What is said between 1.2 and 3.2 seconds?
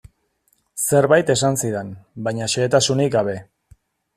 esan zidan, baina xehetasunik